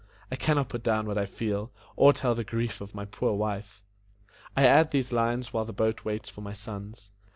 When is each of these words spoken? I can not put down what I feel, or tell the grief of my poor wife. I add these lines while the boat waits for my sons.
I 0.31 0.35
can 0.35 0.55
not 0.55 0.69
put 0.69 0.81
down 0.81 1.05
what 1.05 1.19
I 1.19 1.27
feel, 1.27 1.71
or 1.95 2.11
tell 2.11 2.33
the 2.33 2.43
grief 2.43 2.81
of 2.81 2.95
my 2.95 3.05
poor 3.05 3.33
wife. 3.33 3.83
I 4.57 4.65
add 4.65 4.89
these 4.89 5.11
lines 5.11 5.53
while 5.53 5.65
the 5.65 5.73
boat 5.73 6.03
waits 6.03 6.27
for 6.27 6.41
my 6.41 6.53
sons. 6.53 7.11